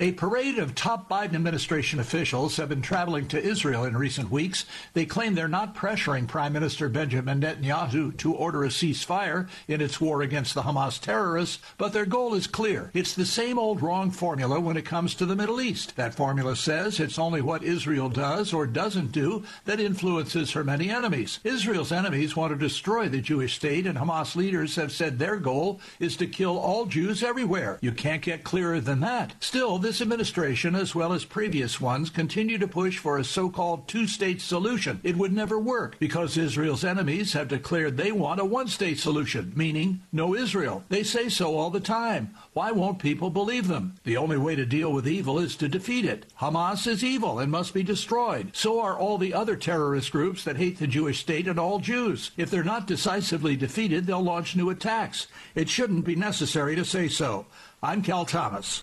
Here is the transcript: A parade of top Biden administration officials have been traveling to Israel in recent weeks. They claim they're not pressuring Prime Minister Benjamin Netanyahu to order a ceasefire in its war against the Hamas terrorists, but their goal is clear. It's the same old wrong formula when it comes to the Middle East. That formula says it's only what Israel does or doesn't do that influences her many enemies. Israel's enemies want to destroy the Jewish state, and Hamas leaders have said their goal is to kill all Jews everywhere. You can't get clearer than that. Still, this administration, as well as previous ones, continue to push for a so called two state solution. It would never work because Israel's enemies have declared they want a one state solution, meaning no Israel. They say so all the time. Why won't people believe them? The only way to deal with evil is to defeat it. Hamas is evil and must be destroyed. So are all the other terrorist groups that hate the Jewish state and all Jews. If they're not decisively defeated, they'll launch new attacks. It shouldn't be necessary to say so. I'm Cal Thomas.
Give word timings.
A 0.00 0.10
parade 0.10 0.58
of 0.58 0.74
top 0.74 1.08
Biden 1.08 1.36
administration 1.36 2.00
officials 2.00 2.56
have 2.56 2.68
been 2.68 2.82
traveling 2.82 3.28
to 3.28 3.40
Israel 3.40 3.84
in 3.84 3.96
recent 3.96 4.28
weeks. 4.28 4.66
They 4.92 5.06
claim 5.06 5.36
they're 5.36 5.46
not 5.46 5.76
pressuring 5.76 6.26
Prime 6.26 6.52
Minister 6.52 6.88
Benjamin 6.88 7.40
Netanyahu 7.40 8.16
to 8.16 8.34
order 8.34 8.64
a 8.64 8.68
ceasefire 8.70 9.48
in 9.68 9.80
its 9.80 10.00
war 10.00 10.22
against 10.22 10.54
the 10.54 10.62
Hamas 10.62 11.00
terrorists, 11.00 11.60
but 11.78 11.92
their 11.92 12.06
goal 12.06 12.34
is 12.34 12.48
clear. 12.48 12.90
It's 12.92 13.14
the 13.14 13.24
same 13.24 13.56
old 13.56 13.82
wrong 13.82 14.10
formula 14.10 14.58
when 14.58 14.76
it 14.76 14.84
comes 14.84 15.14
to 15.14 15.26
the 15.26 15.36
Middle 15.36 15.60
East. 15.60 15.94
That 15.94 16.16
formula 16.16 16.56
says 16.56 16.98
it's 16.98 17.18
only 17.18 17.40
what 17.40 17.62
Israel 17.62 18.08
does 18.08 18.52
or 18.52 18.66
doesn't 18.66 19.12
do 19.12 19.44
that 19.64 19.78
influences 19.78 20.50
her 20.52 20.64
many 20.64 20.90
enemies. 20.90 21.38
Israel's 21.44 21.92
enemies 21.92 22.34
want 22.34 22.52
to 22.52 22.58
destroy 22.58 23.08
the 23.08 23.20
Jewish 23.20 23.54
state, 23.54 23.86
and 23.86 23.96
Hamas 23.96 24.34
leaders 24.34 24.74
have 24.74 24.90
said 24.90 25.20
their 25.20 25.36
goal 25.36 25.80
is 26.00 26.16
to 26.16 26.26
kill 26.26 26.58
all 26.58 26.84
Jews 26.86 27.22
everywhere. 27.22 27.78
You 27.80 27.92
can't 27.92 28.22
get 28.22 28.42
clearer 28.42 28.80
than 28.80 28.98
that. 28.98 29.34
Still, 29.38 29.83
this 29.84 30.00
administration, 30.00 30.74
as 30.74 30.94
well 30.94 31.12
as 31.12 31.26
previous 31.26 31.78
ones, 31.78 32.08
continue 32.08 32.56
to 32.56 32.66
push 32.66 32.96
for 32.96 33.18
a 33.18 33.24
so 33.24 33.50
called 33.50 33.86
two 33.86 34.06
state 34.06 34.40
solution. 34.40 34.98
It 35.02 35.16
would 35.16 35.32
never 35.32 35.58
work 35.58 35.98
because 35.98 36.38
Israel's 36.38 36.84
enemies 36.84 37.34
have 37.34 37.48
declared 37.48 37.98
they 37.98 38.10
want 38.10 38.40
a 38.40 38.46
one 38.46 38.68
state 38.68 38.98
solution, 38.98 39.52
meaning 39.54 40.00
no 40.10 40.34
Israel. 40.34 40.82
They 40.88 41.02
say 41.02 41.28
so 41.28 41.56
all 41.56 41.68
the 41.68 41.80
time. 41.80 42.34
Why 42.54 42.72
won't 42.72 42.98
people 42.98 43.28
believe 43.28 43.68
them? 43.68 43.96
The 44.04 44.16
only 44.16 44.38
way 44.38 44.56
to 44.56 44.64
deal 44.64 44.90
with 44.90 45.06
evil 45.06 45.38
is 45.38 45.54
to 45.56 45.68
defeat 45.68 46.06
it. 46.06 46.24
Hamas 46.40 46.86
is 46.86 47.04
evil 47.04 47.38
and 47.38 47.52
must 47.52 47.74
be 47.74 47.82
destroyed. 47.82 48.56
So 48.56 48.80
are 48.80 48.98
all 48.98 49.18
the 49.18 49.34
other 49.34 49.54
terrorist 49.54 50.10
groups 50.10 50.44
that 50.44 50.56
hate 50.56 50.78
the 50.78 50.86
Jewish 50.86 51.20
state 51.20 51.46
and 51.46 51.58
all 51.58 51.78
Jews. 51.78 52.30
If 52.38 52.50
they're 52.50 52.64
not 52.64 52.86
decisively 52.86 53.54
defeated, 53.54 54.06
they'll 54.06 54.22
launch 54.22 54.56
new 54.56 54.70
attacks. 54.70 55.26
It 55.54 55.68
shouldn't 55.68 56.06
be 56.06 56.16
necessary 56.16 56.74
to 56.74 56.86
say 56.86 57.08
so. 57.08 57.44
I'm 57.82 58.00
Cal 58.00 58.24
Thomas. 58.24 58.82